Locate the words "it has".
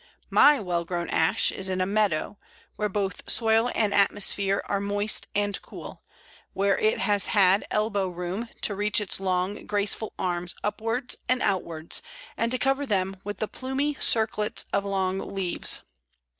6.79-7.27